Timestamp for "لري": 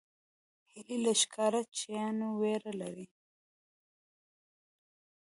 2.81-3.07